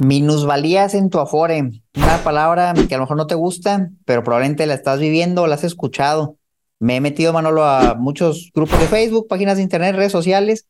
[0.00, 4.64] Minusvalías en tu Afore, una palabra que a lo mejor no te gusta, pero probablemente
[4.64, 6.38] la estás viviendo o la has escuchado.
[6.78, 10.66] Me he metido, Manolo, a muchos grupos de Facebook, páginas de internet, redes sociales,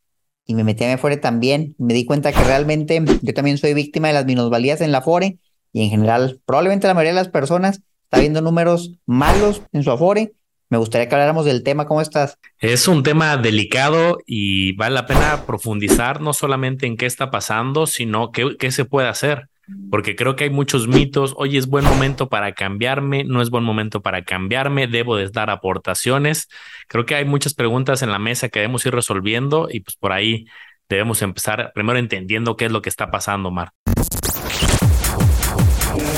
[0.46, 1.76] y me metí a mi Afore también.
[1.78, 5.38] Me di cuenta que realmente yo también soy víctima de las minusvalías en la Afore,
[5.72, 9.92] y en general, probablemente la mayoría de las personas está viendo números malos en su
[9.92, 10.32] Afore
[10.70, 11.84] me gustaría que habláramos del tema.
[11.84, 12.38] ¿Cómo estás?
[12.60, 17.86] Es un tema delicado y vale la pena profundizar no solamente en qué está pasando,
[17.86, 19.48] sino qué, qué se puede hacer.
[19.90, 21.34] Porque creo que hay muchos mitos.
[21.36, 25.50] Oye, es buen momento para cambiarme, no es buen momento para cambiarme, debo de dar
[25.50, 26.48] aportaciones.
[26.88, 30.12] Creo que hay muchas preguntas en la mesa que debemos ir resolviendo y pues por
[30.12, 30.46] ahí
[30.88, 33.72] debemos empezar primero entendiendo qué es lo que está pasando, Mar.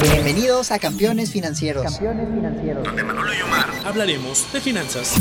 [0.02, 1.84] Bienvenidos a Campeones Financieros.
[1.84, 2.82] Campeones Financieros.
[2.82, 5.14] Donde Manolo y Omar hablaremos de finanzas.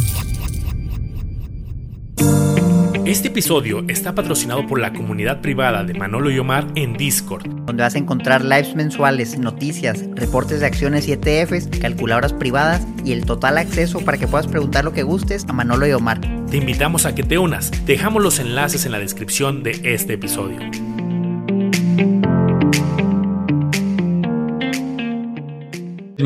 [3.05, 7.83] Este episodio está patrocinado por la comunidad privada de Manolo y Omar en Discord, donde
[7.83, 13.25] vas a encontrar lives mensuales, noticias, reportes de acciones y ETFs, calculadoras privadas y el
[13.25, 16.21] total acceso para que puedas preguntar lo que gustes a Manolo y Omar.
[16.49, 17.71] Te invitamos a que te unas.
[17.85, 20.59] Dejamos los enlaces en la descripción de este episodio.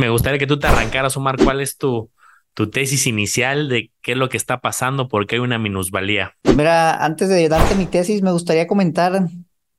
[0.05, 2.11] Me gustaría que tú te arrancaras, Omar, cuál es tu,
[2.71, 6.35] tesis inicial de qué es lo que está pasando, por qué hay una minusvalía.
[6.55, 9.27] Mira, antes de darte mi tesis, me gustaría comentar,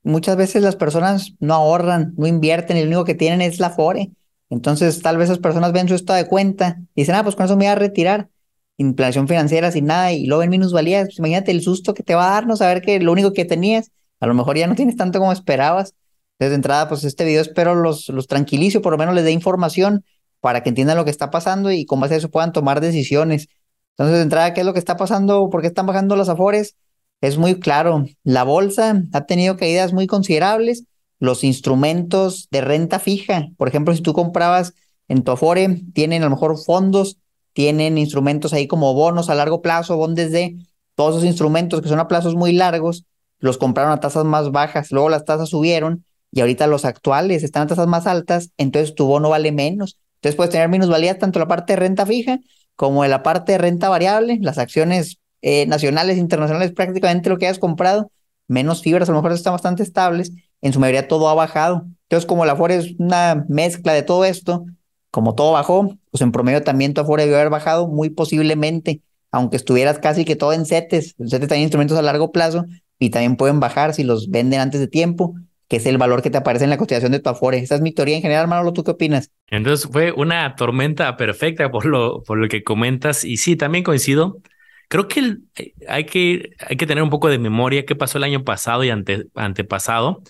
[0.03, 4.11] muchas veces las personas no ahorran, no invierten, el único que tienen es la FORE.
[4.51, 7.45] Entonces, tal vez esas personas ven su estado de cuenta y dicen, ah, pues con
[7.45, 8.29] eso me voy a retirar.
[8.79, 11.05] Inflación financiera sin nada y luego ven minusvalías.
[11.05, 13.45] Pues imagínate el susto que te va a dar no saber que lo único que
[13.45, 15.95] tenías, a lo mejor ya no tienes tanto como esperabas.
[16.41, 20.05] Desde entrada, pues este video espero los, los tranquilizo, por lo menos les dé información
[20.41, 23.49] para que entiendan lo que está pasando y con base a eso puedan tomar decisiones.
[23.91, 25.49] Entonces, de entrada, ¿qué es lo que está pasando?
[25.51, 26.77] ¿Por qué están bajando los afores?
[27.21, 28.05] Es muy claro.
[28.25, 30.85] La bolsa ha tenido caídas muy considerables.
[31.19, 34.75] Los instrumentos de renta fija, por ejemplo, si tú comprabas
[35.09, 37.17] en tu afore, tienen a lo mejor fondos,
[37.55, 40.59] tienen instrumentos ahí como bonos a largo plazo, bondes de
[40.95, 43.05] todos esos instrumentos que son a plazos muy largos,
[43.39, 47.63] los compraron a tasas más bajas, luego las tasas subieron y ahorita los actuales están
[47.63, 49.99] a tasas más altas, entonces tu bono vale menos.
[50.27, 52.41] Entonces puedes tener minusvalías tanto la parte de renta fija
[52.75, 57.47] como en la parte de renta variable, las acciones eh, nacionales, internacionales, prácticamente lo que
[57.47, 58.11] hayas comprado,
[58.49, 60.33] menos fibras, a lo mejor están bastante estables,
[60.63, 61.87] en su mayoría todo ha bajado.
[62.03, 64.67] Entonces, como la Afore es una mezcla de todo esto,
[65.13, 69.57] como todo bajó, pues en promedio también tu Afore debió haber bajado muy posiblemente, aunque
[69.57, 71.15] estuvieras casi que todo en CETES.
[71.21, 72.65] En CETES también instrumentos a largo plazo
[72.99, 75.37] y también pueden bajar si los venden antes de tiempo
[75.69, 77.59] que es el valor que te aparece en la cotización de tu Afore.
[77.59, 79.31] Esa es mi teoría en general, Manolo, ¿tú qué opinas?
[79.49, 84.39] Entonces fue una tormenta perfecta por lo, por lo que comentas y sí, también coincido.
[84.89, 88.25] Creo que eh, hay, que hay que tener un poco de memoria qué pasó el
[88.25, 90.23] año pasado y ante, antepasado.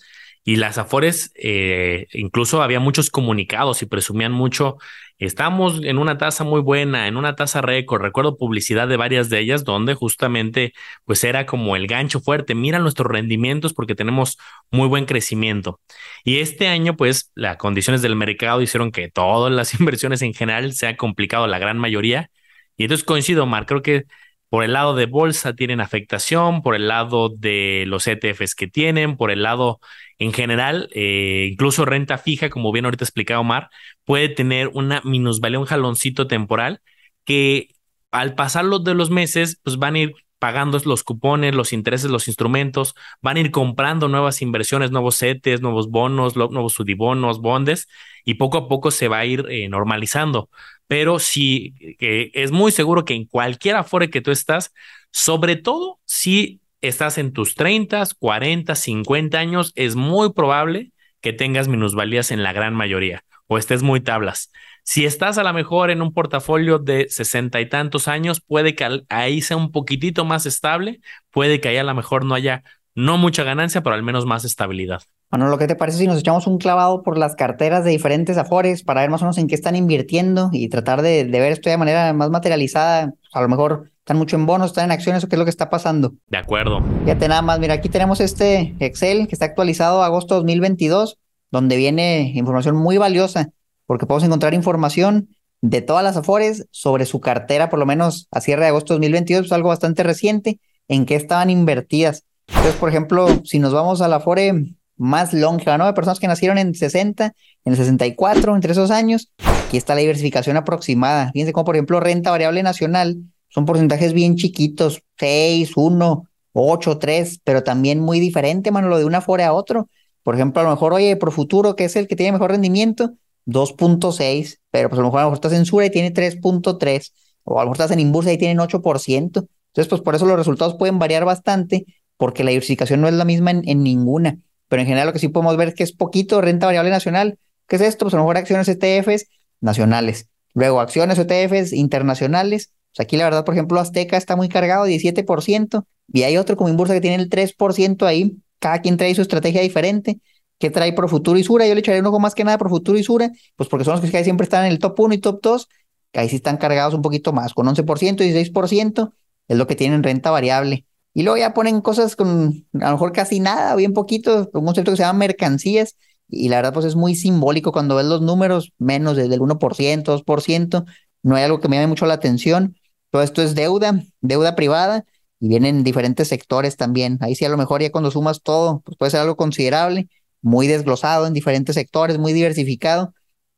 [0.42, 4.78] Y las Afores, eh, incluso había muchos comunicados y presumían mucho
[5.18, 8.02] Estamos en una tasa muy buena, en una tasa récord.
[8.02, 10.74] Recuerdo publicidad de varias de ellas donde justamente
[11.06, 12.54] pues era como el gancho fuerte.
[12.54, 14.36] Mira nuestros rendimientos porque tenemos
[14.70, 15.80] muy buen crecimiento.
[16.22, 20.74] Y este año pues las condiciones del mercado hicieron que todas las inversiones en general
[20.74, 22.30] se han complicado la gran mayoría.
[22.76, 24.04] Y entonces coincido, Mar, creo que
[24.48, 29.16] por el lado de bolsa tienen afectación, por el lado de los ETFs que tienen,
[29.16, 29.80] por el lado
[30.18, 33.70] en general, eh, incluso renta fija, como bien ahorita explicado Omar,
[34.04, 36.80] puede tener una minusvalía, un jaloncito temporal
[37.24, 37.68] que
[38.12, 42.10] al pasar los de los meses, pues van a ir pagando los cupones, los intereses,
[42.10, 47.88] los instrumentos, van a ir comprando nuevas inversiones, nuevos CETES, nuevos bonos, nuevos sudibonos, bondes,
[48.24, 50.50] y poco a poco se va a ir eh, normalizando.
[50.86, 54.72] Pero sí, es muy seguro que en cualquier afore que tú estás,
[55.10, 61.68] sobre todo si estás en tus 30, 40, 50 años, es muy probable que tengas
[61.68, 64.52] minusvalías en la gran mayoría o estés muy tablas.
[64.82, 69.02] Si estás a lo mejor en un portafolio de sesenta y tantos años, puede que
[69.08, 72.62] ahí sea un poquitito más estable, puede que ahí a lo mejor no haya
[72.94, 75.02] no mucha ganancia, pero al menos más estabilidad.
[75.30, 78.38] Bueno, lo que te parece si nos echamos un clavado por las carteras de diferentes
[78.38, 81.52] afores para ver más o menos en qué están invirtiendo y tratar de, de ver
[81.52, 85.24] esto de manera más materializada, a lo mejor están mucho en bonos, están en acciones
[85.24, 86.14] o qué es lo que está pasando.
[86.28, 86.80] De acuerdo.
[87.04, 91.18] Fíjate nada más, mira, aquí tenemos este Excel que está actualizado a agosto 2022,
[91.50, 93.50] donde viene información muy valiosa,
[93.84, 95.28] porque podemos encontrar información
[95.60, 99.46] de todas las Afores sobre su cartera, por lo menos a cierre de agosto 2022,
[99.46, 102.24] es algo bastante reciente, en qué estaban invertidas.
[102.46, 105.86] Entonces, por ejemplo, si nos vamos a la Afore más longeva, ¿no?
[105.86, 110.00] De personas que nacieron en 60, en el 64, entre esos años, aquí está la
[110.00, 111.30] diversificación aproximada.
[111.32, 117.40] Fíjense como, por ejemplo, renta variable nacional son porcentajes bien chiquitos, 6, 1, 8, 3,
[117.44, 119.88] pero también muy diferente, mano, lo de una fuera a otro.
[120.22, 123.12] Por ejemplo, a lo mejor, oye, por futuro, que es el que tiene mejor rendimiento,
[123.46, 127.12] 2.6, pero pues a lo mejor a lo mejor estás en Sura y tiene 3.3,
[127.44, 129.16] o a lo mejor estás en Inbursa y tienen 8%.
[129.16, 133.24] Entonces, pues por eso los resultados pueden variar bastante, porque la diversificación no es la
[133.24, 134.38] misma en ninguna.
[134.68, 137.38] Pero en general lo que sí podemos ver es que es poquito renta variable nacional.
[137.68, 138.04] ¿Qué es esto?
[138.04, 139.26] Pues a lo mejor acciones ETFs
[139.60, 140.28] nacionales.
[140.54, 142.72] Luego acciones ETFs internacionales.
[142.94, 146.70] Pues aquí la verdad, por ejemplo, Azteca está muy cargado, 17%, y hay otro como
[146.70, 148.36] Inbursa que tiene el 3% ahí.
[148.58, 150.20] Cada quien trae su estrategia diferente.
[150.58, 151.66] ¿Qué trae Profuturo y Sura?
[151.66, 154.10] Yo le echaré un ojo más que nada Profuturo y Sura, pues porque son los
[154.10, 155.68] que siempre están en el top 1 y top 2,
[156.12, 159.12] que ahí sí están cargados un poquito más, con 11% y 16%
[159.48, 160.86] es lo que tienen renta variable.
[161.16, 164.90] Y luego ya ponen cosas con a lo mejor casi nada, bien poquito, un concepto
[164.90, 165.96] que se llama mercancías,
[166.28, 170.04] y la verdad pues es muy simbólico cuando ves los números, menos desde el 1%,
[170.04, 170.84] 2%,
[171.22, 172.76] no hay algo que me llame mucho la atención.
[173.08, 175.06] Todo esto es deuda, deuda privada,
[175.40, 177.16] y vienen diferentes sectores también.
[177.22, 180.10] Ahí sí a lo mejor ya cuando sumas todo, pues puede ser algo considerable,
[180.42, 183.14] muy desglosado en diferentes sectores, muy diversificado.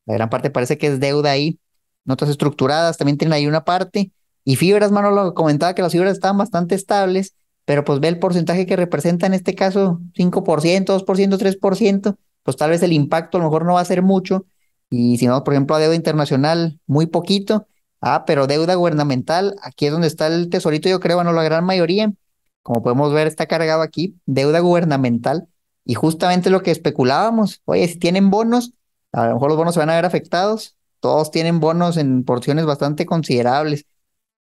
[0.07, 1.59] La gran parte parece que es deuda ahí.
[2.05, 4.13] Notas estructuradas también tienen ahí una parte.
[4.45, 7.35] Y fibras, lo comentaba que las fibras estaban bastante estables,
[7.69, 12.71] pero pues ve el porcentaje que representa en este caso 5%, 2%, 3%, pues tal
[12.71, 14.47] vez el impacto a lo mejor no va a ser mucho.
[14.89, 17.67] Y si no, por ejemplo, a deuda internacional, muy poquito.
[18.01, 21.63] Ah, pero deuda gubernamental, aquí es donde está el tesorito, yo creo, bueno, la gran
[21.63, 22.11] mayoría.
[22.63, 25.47] Como podemos ver, está cargado aquí, deuda gubernamental.
[25.85, 28.73] Y justamente lo que especulábamos, oye, si tienen bonos,
[29.13, 30.75] a lo mejor los bonos se van a ver afectados.
[31.01, 33.85] Todos tienen bonos en porciones bastante considerables.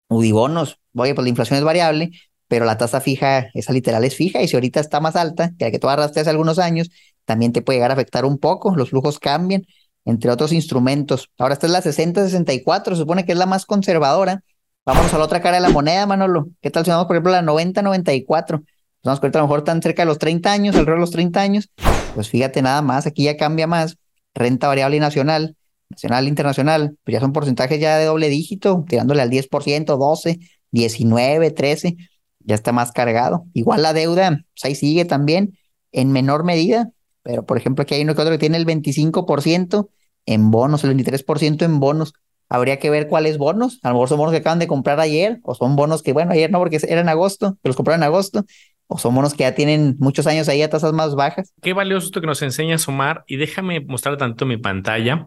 [0.08, 2.10] Udibonos, oye, pues la inflación es variable,
[2.52, 5.64] pero la tasa fija, esa literal es fija, y si ahorita está más alta que
[5.64, 6.90] la que tú arrastraste hace algunos años,
[7.24, 9.62] también te puede llegar a afectar un poco, los flujos cambian,
[10.04, 11.30] entre otros instrumentos.
[11.38, 14.44] Ahora esta es la 6064, se supone que es la más conservadora.
[14.84, 16.48] Vamos a la otra cara de la moneda, Manolo.
[16.60, 18.62] ¿Qué tal si vamos, por ejemplo, la 9094?
[19.02, 21.40] Vamos a a lo mejor están cerca de los 30 años, alrededor de los 30
[21.40, 21.70] años.
[22.14, 23.96] Pues fíjate nada más, aquí ya cambia más.
[24.34, 25.56] Renta variable nacional,
[25.88, 30.38] nacional internacional, pues ya son porcentajes ya de doble dígito, tirándole al 10%, 12,
[30.70, 31.96] 19, 13,
[32.44, 33.44] ya está más cargado.
[33.52, 35.58] Igual la deuda, pues ahí sigue también,
[35.92, 36.90] en menor medida,
[37.22, 39.88] pero por ejemplo aquí hay uno que otro que tiene el 25%
[40.26, 42.14] en bonos, el 23% en bonos.
[42.48, 43.78] Habría que ver cuáles bonos.
[43.82, 46.32] A lo mejor son bonos que acaban de comprar ayer, o son bonos que, bueno,
[46.32, 48.44] ayer no, porque era en agosto, que los compraron en agosto,
[48.86, 51.52] o son bonos que ya tienen muchos años ahí a tasas más bajas.
[51.62, 55.26] Qué valioso esto que nos enseña Omar y déjame mostrar tanto mi pantalla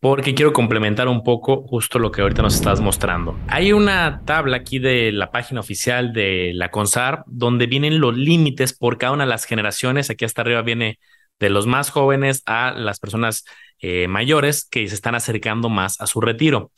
[0.00, 3.38] porque quiero complementar un poco justo lo que ahorita nos estás mostrando.
[3.48, 8.72] Hay una tabla aquí de la página oficial de la CONSAR donde vienen los límites
[8.72, 10.08] por cada una de las generaciones.
[10.08, 10.98] Aquí hasta arriba viene
[11.38, 13.44] de los más jóvenes a las personas
[13.78, 16.72] eh, mayores que se están acercando más a su retiro.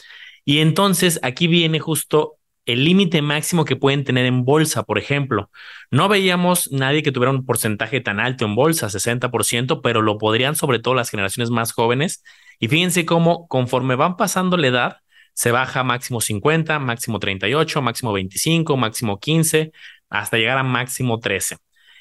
[0.44, 5.50] Y entonces aquí viene justo el límite máximo que pueden tener en bolsa, por ejemplo.
[5.90, 10.54] No veíamos nadie que tuviera un porcentaje tan alto en bolsa, 60%, pero lo podrían
[10.54, 12.22] sobre todo las generaciones más jóvenes.
[12.62, 14.96] Y fíjense cómo conforme van pasando la edad,
[15.34, 19.72] se baja máximo 50, máximo 38, máximo 25, máximo 15,
[20.08, 21.56] hasta llegar a máximo 13.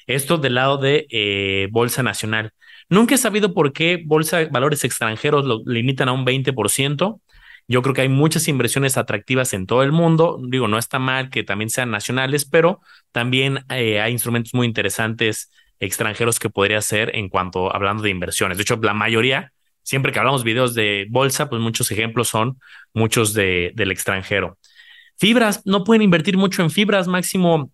[0.06, 2.52] Esto del lado de eh, Bolsa Nacional.
[2.88, 7.20] Nunca he sabido por qué Bolsa Valores Extranjeros lo limitan a un 20%.
[7.66, 10.38] Yo creo que hay muchas inversiones atractivas en todo el mundo.
[10.48, 12.80] Digo, no está mal que también sean nacionales, pero
[13.10, 15.50] también eh, hay instrumentos muy interesantes
[15.80, 18.58] extranjeros que podría ser en cuanto hablando de inversiones.
[18.58, 22.58] De hecho, la mayoría, siempre que hablamos videos de bolsa, pues muchos ejemplos son
[22.94, 24.58] muchos de, del extranjero.
[25.18, 27.70] Fibras, no pueden invertir mucho en fibras, máximo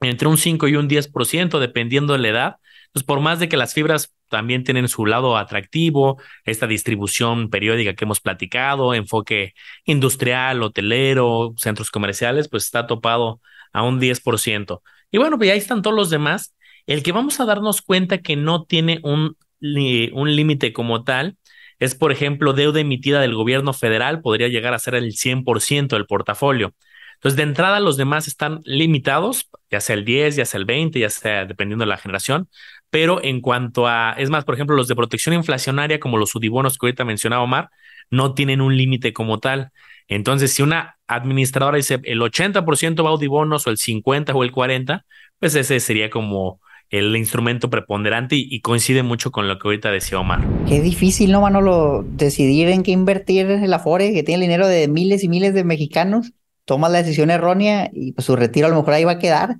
[0.00, 2.56] entre un 5 y un 10%, dependiendo de la edad.
[2.92, 7.94] Pues por más de que las fibras también tienen su lado atractivo, esta distribución periódica
[7.94, 13.40] que hemos platicado, enfoque industrial, hotelero, centros comerciales, pues está topado
[13.72, 14.82] a un 10%.
[15.10, 16.54] Y bueno, pues ahí están todos los demás.
[16.86, 21.36] El que vamos a darnos cuenta que no tiene un, un límite como tal
[21.78, 26.06] es, por ejemplo, deuda emitida del gobierno federal, podría llegar a ser el 100% del
[26.06, 26.74] portafolio.
[27.14, 31.00] Entonces, de entrada, los demás están limitados, ya sea el 10, ya sea el 20,
[31.00, 32.48] ya sea dependiendo de la generación.
[32.90, 36.78] Pero en cuanto a, es más, por ejemplo, los de protección inflacionaria, como los sudibonos
[36.78, 37.70] que ahorita mencionaba Omar,
[38.10, 39.70] no tienen un límite como tal.
[40.06, 44.52] Entonces, si una administradora dice el 80% va a udibonos o el 50 o el
[44.52, 45.04] 40,
[45.38, 50.18] pues ese sería como el instrumento preponderante y, coincide mucho con lo que ahorita decía
[50.18, 50.46] Omar.
[50.66, 52.04] Qué difícil, ¿no, Manolo?
[52.08, 55.64] Decidir en qué invertir el Afore, que tiene el dinero de miles y miles de
[55.64, 56.32] mexicanos
[56.68, 59.56] toma la decisión errónea y pues su retiro a lo mejor ahí va a quedar.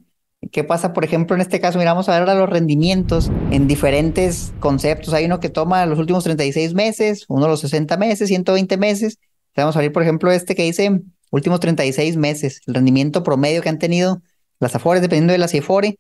[0.53, 1.79] ¿Qué pasa, por ejemplo, en este caso?
[1.79, 5.15] Miramos a ver los rendimientos en diferentes conceptos.
[5.15, 9.19] Hay uno que toma los últimos 36 meses, uno los 60 meses, 120 meses.
[9.57, 13.71] Vamos a ver, por ejemplo, este que dice últimos 36 meses, el rendimiento promedio que
[13.71, 14.21] han tenido
[14.61, 15.99] las Afores, dependiendo de la CIFORE,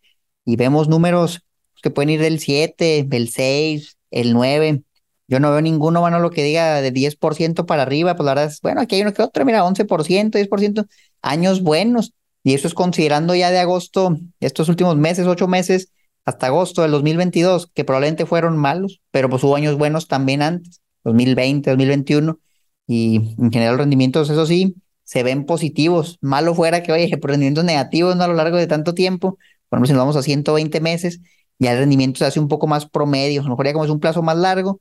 [0.48, 1.42] y vemos números
[1.82, 4.82] que pueden ir del 7, del 6, el 9.
[5.26, 8.50] Yo no veo ninguno, mano, lo que diga de 10% para arriba, pues la verdad
[8.50, 10.86] es, bueno, aquí hay uno que otro, mira, 11%, 10%,
[11.20, 12.14] años buenos.
[12.42, 15.92] Y eso es considerando ya de agosto, estos últimos meses, ocho meses,
[16.24, 20.80] hasta agosto del 2022, que probablemente fueron malos, pero pues hubo años buenos también antes,
[21.04, 22.38] 2020, 2021,
[22.86, 26.16] y en general los rendimientos, eso sí, se ven positivos.
[26.22, 29.36] Malo fuera que, oye, rendimientos negativos a lo largo de tanto tiempo,
[29.68, 31.20] por ejemplo, si nos vamos a 120 meses,
[31.58, 33.90] ya el rendimiento se hace un poco más promedio, a lo mejor ya como es
[33.90, 34.80] un plazo más largo,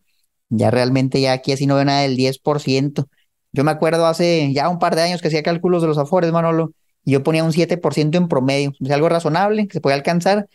[0.50, 3.08] ya realmente ya aquí así no veo nada del 10%.
[3.52, 6.32] Yo me acuerdo hace ya un par de años que hacía cálculos de los afores,
[6.32, 8.74] Manolo, y yo ponía un 7% en promedio.
[8.80, 10.48] Es algo razonable que se puede alcanzar,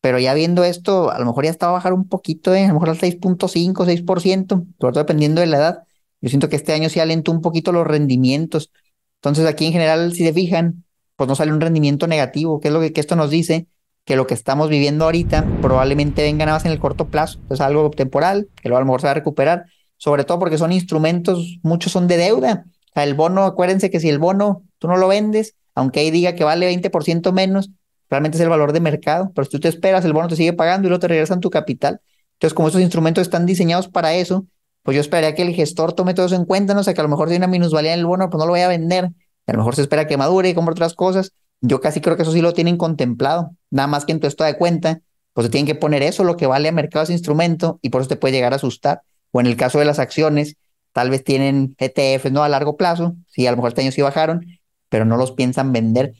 [0.00, 2.64] pero ya viendo esto, a lo mejor ya está a bajar un poquito, ¿eh?
[2.64, 5.78] a lo mejor al 6.5, 6%, sobre todo dependiendo de la edad.
[6.20, 8.72] Yo siento que este año sí alentó un poquito los rendimientos.
[9.16, 10.84] Entonces aquí en general, si se fijan,
[11.16, 13.66] pues no sale un rendimiento negativo, que es lo que, que esto nos dice,
[14.08, 17.60] que lo que estamos viviendo ahorita probablemente venga nada más en el corto plazo, es
[17.60, 19.66] algo temporal, que luego a lo mejor se va a recuperar,
[19.98, 22.64] sobre todo porque son instrumentos, muchos son de deuda.
[22.94, 26.34] Sea, el bono, acuérdense que si el bono tú no lo vendes, aunque ahí diga
[26.34, 27.68] que vale 20% menos,
[28.08, 30.54] realmente es el valor de mercado, pero si tú te esperas, el bono te sigue
[30.54, 32.00] pagando y luego te regresan tu capital.
[32.36, 34.46] Entonces, como estos instrumentos están diseñados para eso,
[34.84, 37.04] pues yo esperaría que el gestor tome todo eso en cuenta, no sé, que a
[37.04, 39.10] lo mejor tiene una minusvalía en el bono, pues no lo voy a vender,
[39.46, 41.34] a lo mejor se espera que madure y compre otras cosas.
[41.60, 44.50] Yo casi creo que eso sí lo tienen contemplado, nada más que en tu estado
[44.50, 45.00] de cuenta,
[45.32, 48.00] pues se tienen que poner eso, lo que vale a mercado ese instrumento, y por
[48.00, 49.02] eso te puede llegar a asustar.
[49.30, 50.56] O en el caso de las acciones,
[50.92, 52.42] tal vez tienen ETFs, ¿no?
[52.42, 54.46] A largo plazo, sí, a lo mejor este año sí bajaron,
[54.88, 56.14] pero no los piensan vender.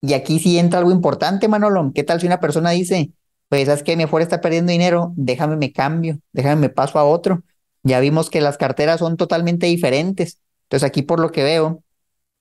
[0.00, 1.92] Y aquí sí entra algo importante, Manolo.
[1.94, 3.10] ¿Qué tal si una persona dice,
[3.48, 7.04] pues, ¿sabes que Mi afuera está perdiendo dinero, déjame me cambio, déjame me paso a
[7.04, 7.42] otro.
[7.82, 10.38] Ya vimos que las carteras son totalmente diferentes.
[10.64, 11.82] Entonces aquí por lo que veo,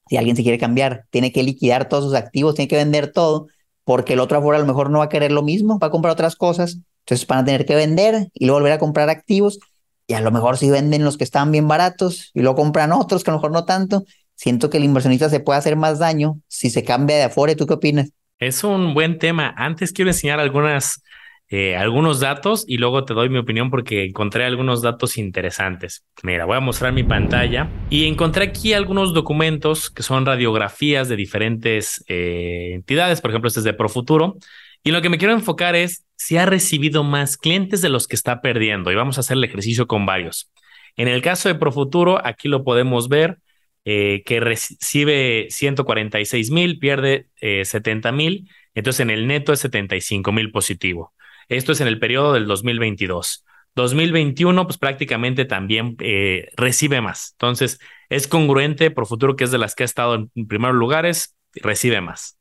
[0.09, 3.47] si alguien se quiere cambiar, tiene que liquidar todos sus activos, tiene que vender todo,
[3.83, 5.91] porque el otro afuera a lo mejor no va a querer lo mismo, va a
[5.91, 9.59] comprar otras cosas, entonces van a tener que vender y luego volver a comprar activos,
[10.07, 13.23] y a lo mejor si venden los que estaban bien baratos y luego compran otros
[13.23, 16.39] que a lo mejor no tanto, siento que el inversionista se puede hacer más daño
[16.47, 17.55] si se cambia de afuera.
[17.55, 18.11] ¿Tú qué opinas?
[18.39, 19.53] Es un buen tema.
[19.57, 21.01] Antes quiero enseñar algunas,
[21.49, 26.05] eh, algunos datos y luego te doy mi opinión porque encontré algunos datos interesantes.
[26.23, 31.15] Mira, voy a mostrar mi pantalla y encontré aquí algunos documentos que son radiografías de
[31.15, 33.21] diferentes eh, entidades.
[33.21, 34.37] Por ejemplo, este es de Profuturo.
[34.83, 38.15] Y lo que me quiero enfocar es si ha recibido más clientes de los que
[38.15, 38.91] está perdiendo.
[38.91, 40.51] Y vamos a hacer el ejercicio con varios.
[40.97, 43.37] En el caso de Profuturo, aquí lo podemos ver
[43.85, 50.31] eh, que recibe 146 mil, pierde 70 eh, mil, entonces en el neto es 75
[50.33, 51.13] mil positivo.
[51.49, 53.45] Esto es en el periodo del 2022.
[53.75, 57.33] 2021, pues prácticamente también eh, recibe más.
[57.33, 61.35] Entonces, es congruente por futuro que es de las que ha estado en primeros lugares,
[61.53, 62.39] recibe más.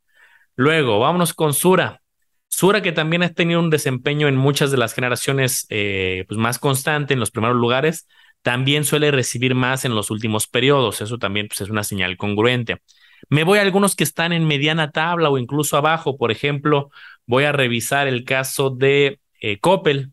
[0.54, 2.00] Luego, vámonos con Sura.
[2.48, 7.12] Sura que también ha tenido un desempeño en muchas de las generaciones pues más constante
[7.12, 8.06] en los primeros lugares,
[8.46, 11.00] también suele recibir más en los últimos periodos.
[11.00, 12.80] Eso también pues, es una señal congruente.
[13.28, 16.16] Me voy a algunos que están en mediana tabla o incluso abajo.
[16.16, 16.90] Por ejemplo,
[17.26, 20.12] voy a revisar el caso de eh, Coppel.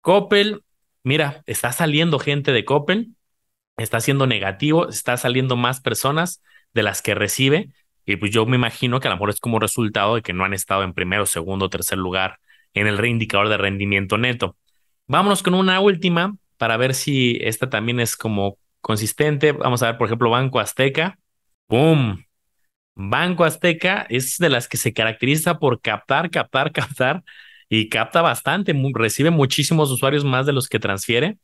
[0.00, 0.62] Coppel,
[1.02, 3.14] mira, está saliendo gente de Coppel,
[3.76, 6.42] está siendo negativo, está saliendo más personas
[6.74, 7.70] de las que recibe.
[8.04, 10.44] Y pues yo me imagino que a lo mejor es como resultado de que no
[10.44, 12.38] han estado en primero, segundo, tercer lugar
[12.74, 14.56] en el reindicador de rendimiento neto.
[15.06, 19.52] Vámonos con una última para ver si esta también es como consistente.
[19.52, 21.18] Vamos a ver, por ejemplo, Banco Azteca.
[21.68, 22.24] ¡Boom!
[22.94, 27.22] Banco Azteca es de las que se caracteriza por captar, captar, captar
[27.68, 31.38] y capta bastante, recibe muchísimos usuarios más de los que transfiere.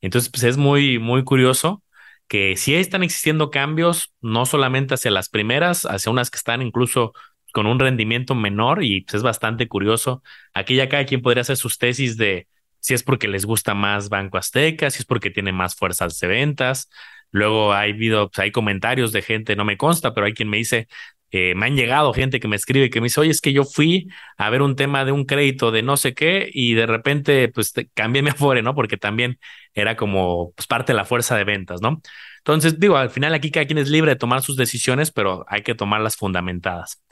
[0.00, 1.82] Entonces, pues es muy, muy curioso
[2.28, 7.12] que sí están existiendo cambios, no solamente hacia las primeras, hacia unas que están incluso
[7.52, 10.22] con un rendimiento menor y pues es bastante curioso.
[10.54, 12.48] Aquí ya cada quien podría hacer sus tesis de
[12.80, 16.26] si es porque les gusta más Banco Azteca, si es porque tiene más fuerzas de
[16.26, 16.88] ventas.
[17.32, 20.58] Luego hay, habido, pues, hay comentarios de gente, no me consta, pero hay quien me
[20.58, 20.88] dice,
[21.32, 23.64] eh, me han llegado gente que me escribe que me dice, oye, es que yo
[23.64, 27.48] fui a ver un tema de un crédito de no sé qué y de repente
[27.48, 28.74] pues cambié mi afore, ¿no?
[28.74, 29.38] Porque también
[29.72, 32.02] era como pues, parte de la fuerza de ventas, ¿no?
[32.38, 35.62] Entonces, digo, al final aquí cada quien es libre de tomar sus decisiones, pero hay
[35.62, 37.02] que tomarlas fundamentadas.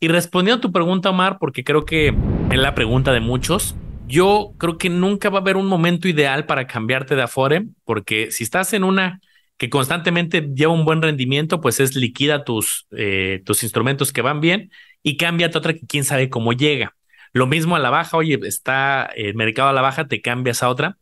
[0.00, 2.14] Y respondiendo a tu pregunta, Omar, porque creo que
[2.50, 6.46] es la pregunta de muchos, yo creo que nunca va a haber un momento ideal
[6.46, 9.20] para cambiarte de Afore, porque si estás en una
[9.58, 14.40] que constantemente lleva un buen rendimiento, pues es liquida tus, eh, tus instrumentos que van
[14.40, 14.70] bien
[15.02, 16.96] y cámbiate otra que quién sabe cómo llega.
[17.32, 20.68] Lo mismo a la baja, oye, está el mercado a la baja, te cambias a
[20.68, 20.98] otra.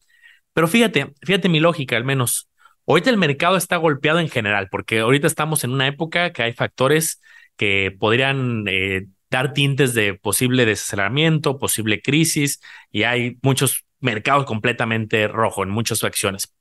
[0.54, 2.48] Pero fíjate, fíjate mi lógica al menos.
[2.86, 6.52] Ahorita el mercado está golpeado en general, porque ahorita estamos en una época que hay
[6.52, 7.20] factores
[7.56, 12.60] que podrían eh, dar tintes de posible desaceleramiento, posible crisis,
[12.90, 16.54] y hay muchos mercados completamente rojos en muchas acciones.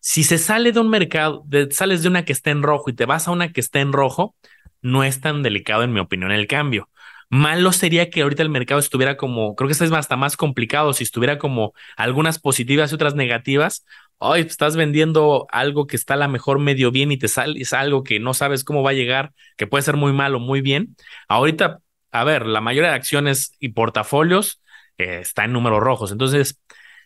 [0.00, 3.04] Si se sale de un mercado, sales de una que está en rojo y te
[3.06, 4.34] vas a una que está en rojo,
[4.82, 6.88] no es tan delicado en mi opinión el cambio.
[7.28, 11.04] Malo sería que ahorita el mercado estuviera como, creo que es hasta más complicado, si
[11.04, 13.84] estuviera como algunas positivas y otras negativas.
[14.18, 17.72] Hoy estás vendiendo algo que está a la mejor medio bien y te sale es
[17.72, 20.96] algo que no sabes cómo va a llegar, que puede ser muy malo, muy bien.
[21.28, 21.80] Ahorita
[22.12, 24.60] a ver, la mayoría de acciones y portafolios
[24.98, 26.12] eh, está en números rojos.
[26.12, 26.60] Entonces,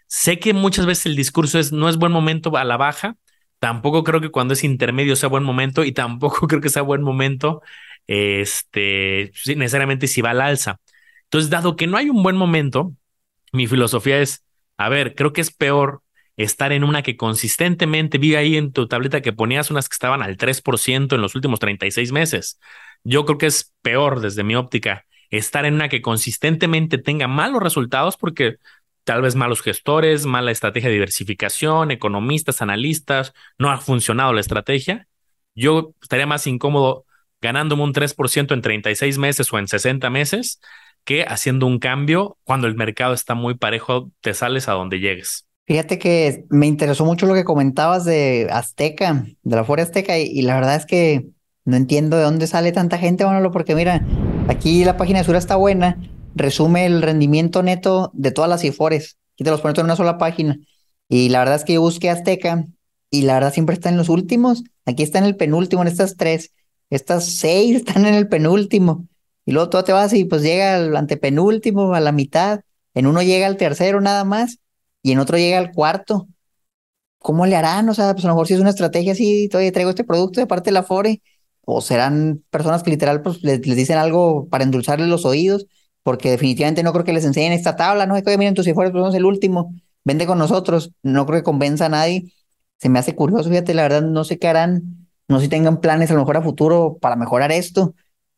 [0.06, 3.16] sé que muchas veces el discurso es no es buen momento a la baja.
[3.58, 7.02] Tampoco creo que cuando es intermedio sea buen momento y tampoco creo que sea buen
[7.02, 7.62] momento
[8.06, 10.80] este, necesariamente si va al alza.
[11.24, 12.94] Entonces, dado que no hay un buen momento,
[13.52, 14.44] mi filosofía es,
[14.76, 16.02] a ver, creo que es peor
[16.36, 20.22] estar en una que consistentemente vive ahí en tu tableta que ponías unas que estaban
[20.22, 22.60] al 3% en los últimos 36 meses.
[23.04, 27.62] Yo creo que es peor desde mi óptica estar en una que consistentemente tenga malos
[27.62, 28.56] resultados porque
[29.04, 35.06] tal vez malos gestores, mala estrategia de diversificación, economistas, analistas, no ha funcionado la estrategia.
[35.54, 37.04] Yo estaría más incómodo
[37.40, 40.60] ganándome un 3% en 36 meses o en 60 meses
[41.04, 45.46] que haciendo un cambio cuando el mercado está muy parejo, te sales a donde llegues.
[45.66, 50.42] Fíjate que me interesó mucho lo que comentabas de Azteca, de la Fuera Azteca, y
[50.42, 51.26] la verdad es que
[51.64, 54.02] no entiendo de dónde sale tanta gente, Manolo, porque mira,
[54.48, 55.98] aquí la página de Sura está buena,
[56.34, 59.18] resume el rendimiento neto de todas las IFORES.
[59.34, 60.58] Aquí te los pone en una sola página.
[61.08, 62.64] Y la verdad es que yo busqué Azteca
[63.10, 64.64] y la verdad siempre está en los últimos.
[64.86, 66.52] Aquí está en el penúltimo, en estas tres.
[66.90, 69.06] Estas seis están en el penúltimo.
[69.46, 72.60] Y luego tú te vas y pues llega al antepenúltimo, a la mitad.
[72.94, 74.58] En uno llega al tercero nada más
[75.02, 76.28] y en otro llega al cuarto.
[77.18, 77.88] ¿Cómo le harán?
[77.88, 80.40] O sea, pues a lo mejor si es una estrategia así, todavía traigo este producto
[80.40, 81.22] de parte de la Fore
[81.62, 85.66] o serán personas que literal pues, les, dicen algo para endulzarles los oídos,
[86.04, 88.16] porque definitivamente no creo que les enseñen esta tabla, ¿no?
[88.16, 91.86] Es que, miren, tus pues somos el último, vende con nosotros, no creo que convenza
[91.86, 92.32] a nadie.
[92.78, 95.80] Se me hace curioso, fíjate, la verdad, no sé qué harán, no sé si tengan
[95.80, 97.94] planes a lo mejor a futuro para mejorar esto.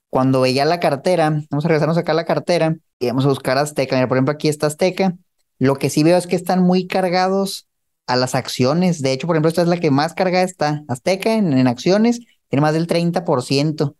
[0.08, 3.58] Cuando veía la cartera, vamos a regresarnos acá a la cartera y vamos a buscar
[3.58, 3.96] Azteca.
[3.96, 5.16] Mira, por ejemplo, aquí está Azteca.
[5.58, 7.66] Lo que sí veo es que están muy cargados
[8.06, 9.02] a las acciones.
[9.02, 10.84] De hecho, por ejemplo, esta es la que más cargada está.
[10.86, 13.96] Azteca en acciones tiene más del 30%.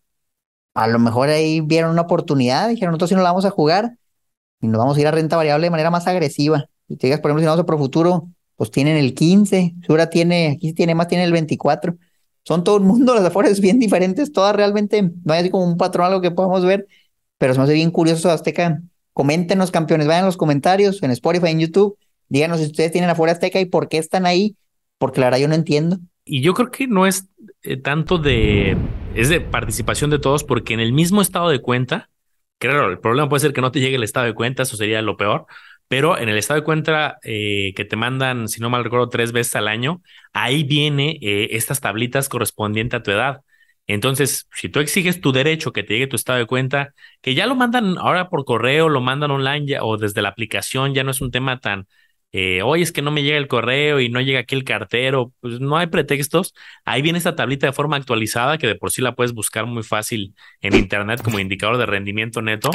[0.77, 3.97] A lo mejor ahí vieron una oportunidad, dijeron, nosotros si no la vamos a jugar
[4.61, 6.69] y nos vamos a ir a renta variable de manera más agresiva.
[6.87, 10.49] Si te digas, por ejemplo, si vamos a Profuturo, pues tienen el 15, Sura tiene,
[10.49, 11.97] aquí tiene más, tiene el 24.
[12.43, 15.79] Son todo el mundo, las afueras bien diferentes, todas realmente, no hay así como un
[15.79, 16.87] patrón algo que podamos ver,
[17.39, 18.83] pero se me hace bien curioso Azteca.
[19.15, 21.97] Coméntenos, campeones, vayan en los comentarios, en Spotify, en YouTube,
[22.29, 24.57] díganos si ustedes tienen afuera Azteca y por qué están ahí,
[24.99, 26.01] porque la verdad yo no entiendo.
[26.29, 27.29] Y yo creo que no es
[27.63, 28.77] eh, tanto de,
[29.15, 32.11] es de participación de todos, porque en el mismo estado de cuenta,
[32.59, 35.01] claro, el problema puede ser que no te llegue el estado de cuenta, eso sería
[35.03, 35.47] lo peor,
[35.89, 39.31] pero en el estado de cuenta eh, que te mandan, si no mal recuerdo, tres
[39.31, 43.43] veces al año, ahí viene eh, estas tablitas correspondientes a tu edad.
[43.87, 47.47] Entonces, si tú exiges tu derecho que te llegue tu estado de cuenta, que ya
[47.47, 51.21] lo mandan ahora por correo, lo mandan online o desde la aplicación, ya no es
[51.21, 51.87] un tema tan,
[52.33, 55.33] eh, oye, es que no me llega el correo y no llega aquí el cartero,
[55.41, 56.55] pues no hay pretextos.
[56.85, 59.83] Ahí viene esta tablita de forma actualizada que de por sí la puedes buscar muy
[59.83, 62.71] fácil en internet como indicador de rendimiento neto,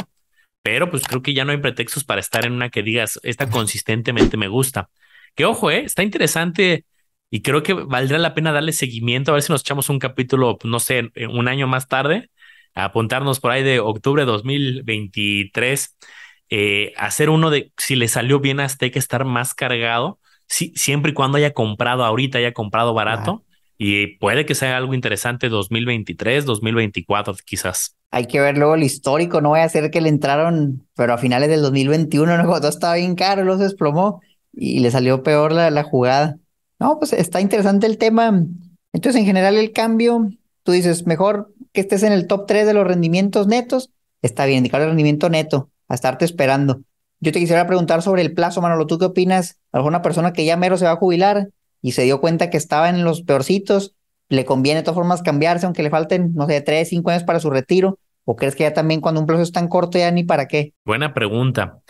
[0.62, 3.48] pero pues creo que ya no hay pretextos para estar en una que digas, esta
[3.50, 4.90] consistentemente me gusta.
[5.34, 6.84] Que ojo, eh, está interesante
[7.30, 10.58] y creo que valdrá la pena darle seguimiento, a ver si nos echamos un capítulo,
[10.64, 12.30] no sé, un año más tarde,
[12.74, 15.96] apuntarnos por ahí de octubre de 2023
[16.54, 21.12] eh, hacer uno de si le salió bien a Azteca estar más cargado, si, siempre
[21.12, 23.42] y cuando haya comprado ahorita, haya comprado barato.
[23.78, 27.96] Y puede que sea algo interesante 2023, 2024 quizás.
[28.10, 31.18] Hay que ver luego el histórico, no voy a hacer que le entraron, pero a
[31.18, 32.46] finales del 2021, ¿no?
[32.46, 34.20] cuando estaba bien caro, los desplomó
[34.52, 36.36] y le salió peor la, la jugada.
[36.78, 38.44] No, pues está interesante el tema.
[38.92, 40.28] Entonces, en general, el cambio,
[40.64, 43.88] tú dices, mejor que estés en el top 3 de los rendimientos netos,
[44.20, 46.80] está bien, indicar el rendimiento neto a estarte esperando.
[47.20, 48.86] Yo te quisiera preguntar sobre el plazo, Manolo.
[48.86, 49.60] ¿Tú qué opinas?
[49.72, 51.50] ¿Alguna persona que ya mero se va a jubilar
[51.82, 53.94] y se dio cuenta que estaba en los peorcitos?
[54.30, 57.40] ¿Le conviene de todas formas cambiarse, aunque le falten, no sé, tres, cinco años para
[57.40, 57.98] su retiro?
[58.24, 60.72] ¿O crees que ya también cuando un plazo es tan corto ya ni para qué?
[60.86, 61.80] Buena pregunta.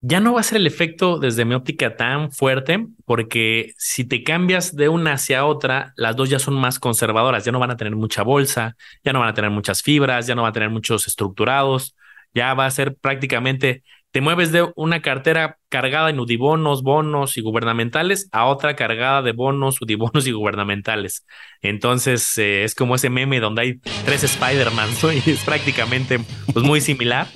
[0.00, 4.24] Ya no va a ser el efecto desde mi óptica tan fuerte, porque si te
[4.24, 7.76] cambias de una hacia otra, las dos ya son más conservadoras, ya no van a
[7.76, 10.70] tener mucha bolsa, ya no van a tener muchas fibras, ya no van a tener
[10.70, 11.94] muchos estructurados,
[12.34, 17.40] ya va a ser prácticamente, te mueves de una cartera cargada en udibonos, bonos y
[17.42, 21.26] gubernamentales a otra cargada de bonos, udibonos y gubernamentales.
[21.62, 24.90] Entonces eh, es como ese meme donde hay tres Spider-Man
[25.26, 26.18] y es prácticamente
[26.52, 27.28] pues, muy similar.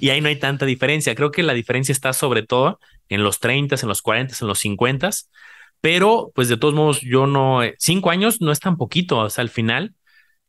[0.00, 1.14] y ahí no hay tanta diferencia.
[1.14, 4.58] Creo que la diferencia está sobre todo en los 30, en los 40, en los
[4.60, 5.10] 50,
[5.80, 9.30] pero pues de todos modos yo no, eh, cinco años no es tan poquito, o
[9.30, 9.94] sea, al final,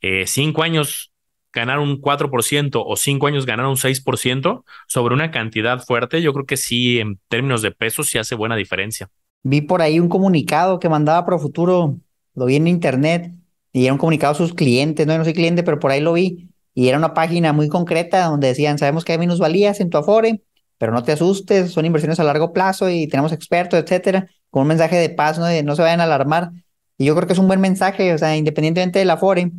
[0.02, 1.11] eh, cinco años
[1.54, 6.46] ganar un 4% o cinco años ganar un 6% sobre una cantidad fuerte, yo creo
[6.46, 9.10] que sí, en términos de pesos, sí hace buena diferencia.
[9.44, 11.98] Vi por ahí un comunicado que mandaba Profuturo,
[12.36, 13.32] lo vi en internet,
[13.74, 16.02] y era un comunicado a sus clientes, no, yo no soy cliente, pero por ahí
[16.02, 19.90] lo vi, y era una página muy concreta donde decían, sabemos que hay minusvalías en
[19.90, 20.42] tu Afore,
[20.78, 24.68] pero no te asustes, son inversiones a largo plazo y tenemos expertos, etcétera, con un
[24.68, 25.46] mensaje de paz, ¿no?
[25.46, 26.52] De no se vayan a alarmar.
[26.98, 29.52] Y yo creo que es un buen mensaje, o sea, independientemente de la Afore,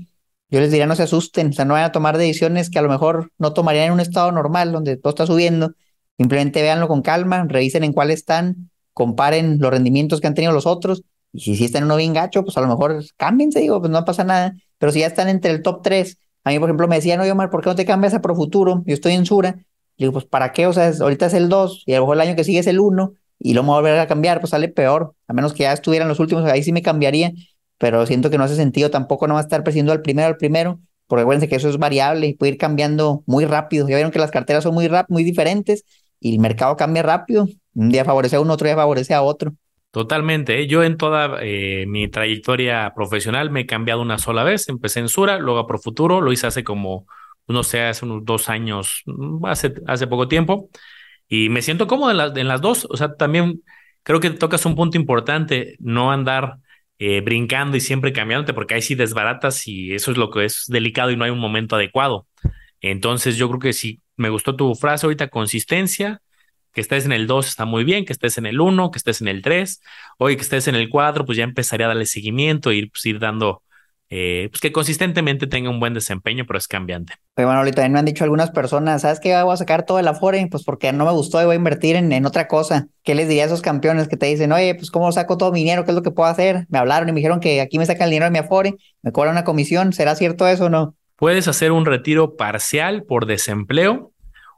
[0.52, 2.82] yo les diría no se asusten, o sea, no vayan a tomar decisiones que a
[2.82, 5.72] lo mejor no tomarían en un estado normal donde todo está subiendo.
[6.18, 10.66] Simplemente véanlo con calma, revisen en cuál están, comparen los rendimientos que han tenido los
[10.66, 11.04] otros.
[11.32, 13.90] Y si, si están en uno bien gacho, pues a lo mejor cámbiense, digo, pues
[13.90, 14.54] no pasa nada.
[14.76, 17.32] Pero si ya están entre el top 3, a mí, por ejemplo, me decían, oye,
[17.32, 18.82] Omar, ¿por qué no te cambias a Profuturo?
[18.84, 19.56] Yo estoy en Sura.
[19.96, 20.66] Digo, pues ¿para qué?
[20.66, 22.66] O sea, ahorita es el 2 y a lo mejor el año que sigue es
[22.66, 25.14] el 1 y lo vamos a volver a cambiar, pues sale peor.
[25.28, 27.32] A menos que ya estuvieran los últimos, ahí sí me cambiaría
[27.82, 30.36] pero siento que no hace sentido tampoco no va a estar presidiendo al primero al
[30.36, 33.88] primero, porque acuérdense que eso es variable y puede ir cambiando muy rápido.
[33.88, 35.84] Ya vieron que las carteras son muy, rap muy diferentes
[36.20, 37.48] y el mercado cambia rápido.
[37.74, 39.54] Un día favorece a uno, otro día favorece a otro.
[39.90, 40.60] Totalmente.
[40.60, 40.68] ¿eh?
[40.68, 44.68] Yo en toda eh, mi trayectoria profesional me he cambiado una sola vez.
[44.68, 47.08] Empecé en Sura, luego a Profuturo, lo hice hace como,
[47.48, 50.68] no sé, hace unos dos años, mm, hace, hace poco tiempo.
[51.26, 52.86] Y me siento cómodo en, las en las dos.
[52.88, 53.64] O sea, también
[54.04, 56.58] creo que tocas un punto importante, no andar
[56.98, 60.64] eh, brincando y siempre cambiándote, porque ahí sí desbaratas y eso es lo que es
[60.68, 62.26] delicado y no hay un momento adecuado.
[62.80, 66.20] Entonces yo creo que sí, me gustó tu frase ahorita, consistencia,
[66.72, 69.20] que estés en el 2 está muy bien, que estés en el 1, que estés
[69.20, 69.80] en el 3,
[70.18, 73.18] hoy que estés en el 4, pues ya empezaría a darle seguimiento, ir, pues, ir
[73.18, 73.62] dando
[74.14, 77.14] eh, pues que consistentemente tenga un buen desempeño, pero es cambiante.
[77.34, 79.42] Oye, bueno, ahorita también me han dicho algunas personas, ¿sabes qué?
[79.42, 81.96] Voy a sacar todo el Afore, pues porque no me gustó y voy a invertir
[81.96, 82.88] en, en, otra cosa.
[83.04, 85.60] ¿Qué les diría a esos campeones que te dicen, oye, pues cómo saco todo mi
[85.60, 85.86] dinero?
[85.86, 86.66] ¿Qué es lo que puedo hacer?
[86.68, 89.12] Me hablaron y me dijeron que aquí me sacan el dinero de mi Afore, me
[89.12, 89.94] cobran una comisión.
[89.94, 90.94] ¿Será cierto eso o no?
[91.16, 94.12] Puedes hacer un retiro parcial por desempleo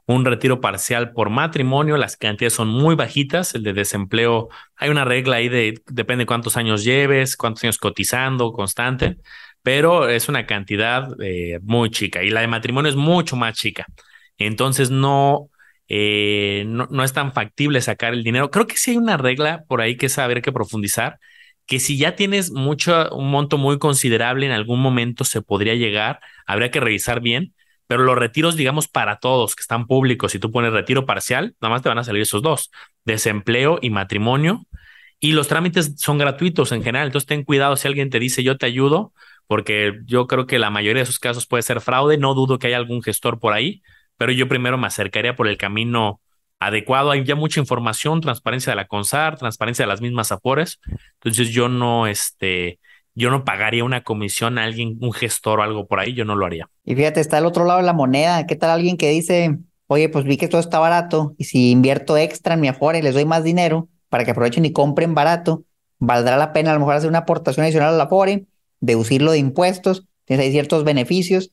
[0.07, 5.03] un retiro parcial por matrimonio, las cantidades son muy bajitas, el de desempleo, hay una
[5.03, 9.17] regla ahí de depende cuántos años lleves, cuántos años cotizando, constante,
[9.65, 13.87] pero es una cantidad eh, muy chica y la de matrimonio es mucho más chica.
[14.37, 15.49] Entonces no,
[15.87, 18.51] eh, no, no, es tan factible sacar el dinero.
[18.51, 21.17] Creo que sí hay una regla por ahí que saber que profundizar,
[21.65, 26.19] que si ya tienes mucho, un monto muy considerable en algún momento se podría llegar,
[26.45, 27.55] habría que revisar bien,
[27.87, 31.73] pero los retiros, digamos, para todos que están públicos, si tú pones retiro parcial, nada
[31.73, 32.69] más te van a salir esos dos,
[33.03, 34.67] desempleo y matrimonio,
[35.19, 38.57] y los trámites son gratuitos en general, entonces ten cuidado si alguien te dice yo
[38.57, 39.11] te ayudo,
[39.47, 42.67] porque yo creo que la mayoría de esos casos puede ser fraude, no dudo que
[42.67, 43.81] haya algún gestor por ahí,
[44.17, 46.21] pero yo primero me acercaría por el camino
[46.59, 50.79] adecuado, hay ya mucha información, transparencia de la CONSAR, transparencia de las mismas APORES,
[51.19, 52.79] entonces yo no, este,
[53.15, 56.35] yo no pagaría una comisión a alguien, un gestor o algo por ahí, yo no
[56.35, 56.69] lo haría.
[56.83, 58.45] Y fíjate, está el otro lado de la moneda.
[58.45, 62.17] ¿Qué tal alguien que dice, oye, pues vi que todo está barato y si invierto
[62.17, 65.63] extra en mi Afore, les doy más dinero para que aprovechen y compren barato,
[65.97, 68.45] valdrá la pena a lo mejor hacer una aportación adicional a la Afore,
[68.79, 71.51] deducirlo de impuestos, tienes ahí ciertos beneficios,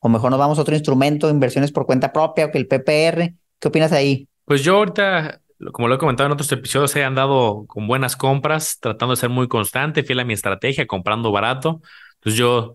[0.00, 3.34] o mejor nos vamos a otro instrumento, inversiones por cuenta propia o que el PPR.
[3.58, 4.28] ¿Qué opinas ahí?
[4.44, 5.40] Pues yo ahorita
[5.72, 9.30] como lo he comentado en otros episodios, he andado con buenas compras, tratando de ser
[9.30, 11.82] muy constante, fiel a mi estrategia, comprando barato.
[12.14, 12.74] Entonces yo,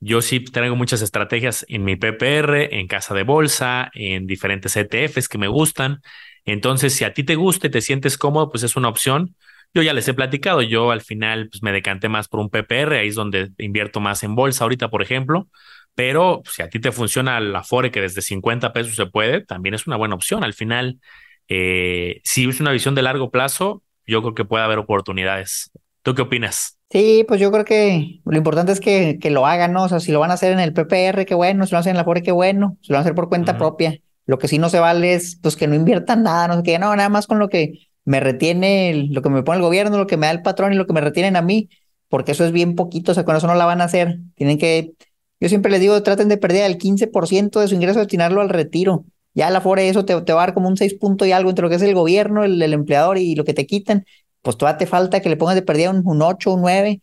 [0.00, 5.28] yo sí tengo muchas estrategias en mi PPR, en casa de bolsa, en diferentes ETFs
[5.28, 6.02] que me gustan.
[6.44, 9.36] Entonces, si a ti te gusta y te sientes cómodo, pues es una opción.
[9.74, 12.96] Yo ya les he platicado, yo al final pues me decanté más por un PPR,
[12.96, 15.48] ahí es donde invierto más en bolsa ahorita, por ejemplo.
[15.96, 19.74] Pero si a ti te funciona la Fore, que desde 50 pesos se puede, también
[19.74, 20.44] es una buena opción.
[20.44, 21.00] Al final,
[21.48, 25.70] eh, si es una visión de largo plazo, yo creo que puede haber oportunidades.
[26.02, 26.78] ¿Tú qué opinas?
[26.90, 29.84] Sí, pues yo creo que lo importante es que, que lo hagan, ¿no?
[29.84, 31.78] O sea, si lo van a hacer en el PPR, qué bueno, si lo van
[31.78, 33.98] a hacer en la FORE, qué bueno, si lo van a hacer por cuenta propia.
[34.26, 36.78] Lo que sí no se vale es pues que no inviertan nada, no sé qué,
[36.78, 40.06] no, nada más con lo que me retiene, lo que me pone el gobierno, lo
[40.06, 41.68] que me da el patrón y lo que me retienen a mí,
[42.08, 44.18] porque eso es bien poquito, o sea, con eso no la van a hacer.
[44.36, 44.92] Tienen que,
[45.40, 49.04] yo siempre les digo, traten de perder el 15% de su ingreso, destinarlo al retiro.
[49.34, 51.50] Ya la FORE eso te, te, va a dar como un 6 puntos y algo
[51.50, 54.04] entre lo que es el gobierno, el, empleador y lo que te quitan,
[54.42, 57.00] pues todavía te falta que le pongas de perdida un, un 8, un 9,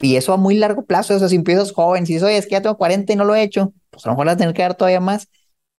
[0.00, 2.52] y eso a muy largo plazo, o sea, si empiezas joven, si oye, es que
[2.52, 4.54] ya tengo 40 y no lo he hecho, pues a lo mejor vas a tener
[4.54, 5.28] que dar todavía más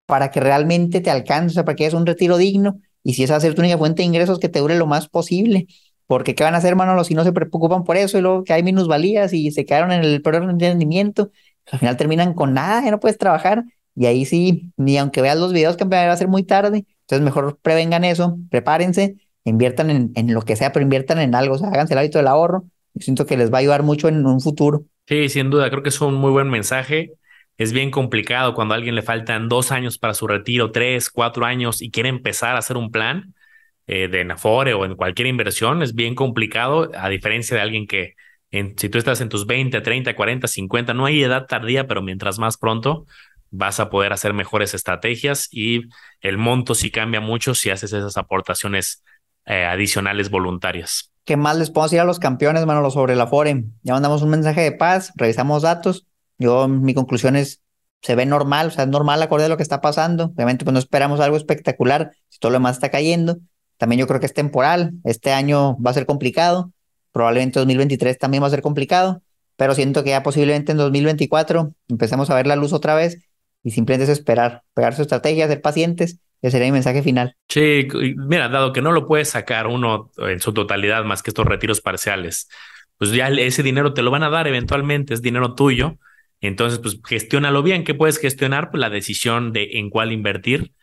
[0.06, 3.32] para que realmente te alcance, o para que haya un retiro digno, y si es
[3.32, 5.68] hacer tu única fuente de ingresos que te dure lo más posible,
[6.08, 8.54] porque ¿qué van a hacer, hermano, si no se preocupan por eso y luego que
[8.54, 11.32] hay minusvalías y se quedaron en el peor rendimiento,
[11.72, 13.64] al final terminan con nada, ya no puedes trabajar,
[13.96, 17.24] y ahí sí, ni aunque veas los videos que va a ser muy tarde, entonces
[17.24, 21.58] mejor prevengan eso, prepárense, inviertan en, en lo que sea, pero inviertan en algo, o
[21.60, 22.66] sea, háganse el hábito del ahorro,
[22.96, 24.86] yo siento que les va a ayudar mucho en un futuro.
[25.08, 27.14] Sí, sin duda, creo que es un muy buen mensaje.
[27.58, 31.46] Es bien complicado cuando a alguien le faltan dos años para su retiro, tres, cuatro
[31.46, 33.34] años y quiere empezar a hacer un plan
[33.88, 35.82] eh, de Nafore o en cualquier inversión.
[35.82, 38.16] Es bien complicado, a diferencia de alguien que
[38.52, 42.02] en, si tú estás en tus 20, 30, 40, 50, no hay edad tardía, pero
[42.02, 43.06] mientras más pronto
[43.52, 45.84] vas a poder hacer mejores estrategias y
[46.20, 49.02] el monto sí cambia mucho si haces esas aportaciones
[49.46, 51.12] eh, adicionales voluntarias.
[51.24, 53.64] ¿Qué más les puedo decir a los campeones, Manolo, sobre la Fore?
[53.84, 56.06] Ya mandamos un mensaje de paz, revisamos datos
[56.38, 57.62] yo, mi conclusión es,
[58.02, 60.26] se ve normal, o sea, es normal acorde a lo que está pasando.
[60.36, 63.38] Obviamente, pues no esperamos algo espectacular si todo lo demás está cayendo.
[63.78, 64.94] También yo creo que es temporal.
[65.04, 66.72] Este año va a ser complicado.
[67.12, 69.22] Probablemente 2023 también va a ser complicado.
[69.58, 73.24] Pero siento que ya posiblemente en 2024 empecemos a ver la luz otra vez
[73.64, 76.20] y simplemente es esperar, pegar su estrategia, ser pacientes.
[76.42, 77.36] Ese sería mi mensaje final.
[77.50, 81.46] Sí, mira, dado que no lo puedes sacar uno en su totalidad más que estos
[81.46, 82.50] retiros parciales,
[82.98, 85.98] pues ya ese dinero te lo van a dar eventualmente, es dinero tuyo
[86.42, 87.84] entonces, pues gestiónalo bien.
[87.84, 88.72] ¿Qué puedes gestionar?
[88.72, 90.74] Pues la decisión de en cuál invertir,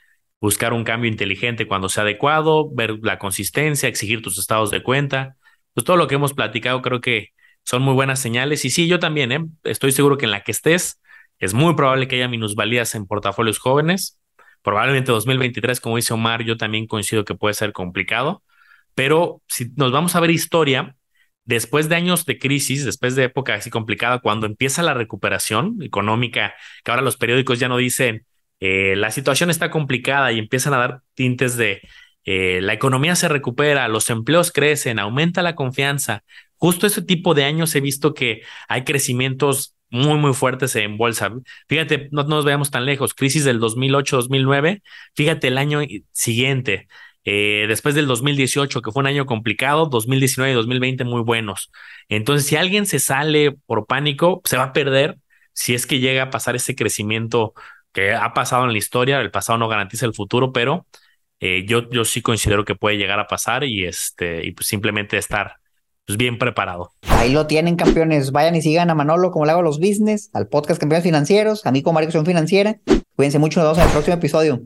[0.41, 5.37] buscar un cambio inteligente cuando sea adecuado, ver la consistencia, exigir tus estados de cuenta.
[5.75, 7.31] Pues todo lo que hemos platicado creo que
[7.65, 8.65] son muy buenas señales.
[8.65, 9.45] Y sí, yo también, ¿eh?
[9.65, 11.01] estoy seguro que en la que estés
[11.39, 14.19] es muy probable que haya minusvalías en portafolios jóvenes.
[14.63, 18.43] Probablemente 2023, como dice Omar, yo también coincido que puede ser complicado.
[18.95, 20.97] Pero si nos vamos a ver historia,
[21.45, 26.55] después de años de crisis, después de época así complicada, cuando empieza la recuperación económica,
[26.85, 28.27] que ahora los periódicos ya no dicen
[28.61, 31.83] eh, la situación está complicada y empiezan a dar tintes de
[32.25, 36.23] eh, la economía se recupera, los empleos crecen, aumenta la confianza.
[36.57, 41.33] Justo ese tipo de años he visto que hay crecimientos muy, muy fuertes en bolsa.
[41.69, 44.83] Fíjate, no, no nos veamos tan lejos, crisis del 2008-2009,
[45.15, 45.81] fíjate el año
[46.13, 46.89] siguiente,
[47.25, 51.71] eh, después del 2018, que fue un año complicado, 2019 y 2020 muy buenos.
[52.09, 55.19] Entonces, si alguien se sale por pánico, se va a perder
[55.53, 57.55] si es que llega a pasar ese crecimiento
[57.93, 59.21] que ha pasado en la historia.
[59.21, 60.87] El pasado no garantiza el futuro, pero
[61.41, 65.57] eh, yo, yo sí considero que puede llegar a pasar y, este, pues simplemente estar
[66.07, 66.93] pues, bien preparado.
[67.03, 68.33] Ahí lo tienen, campeones.
[68.33, 71.73] Vayan y sigan a Manolo como le hago los business, al podcast Campeones Financieros, a
[71.73, 72.79] mí como Maricón Financiera.
[73.15, 74.63] Cuídense mucho, nos vemos en el próximo episodio.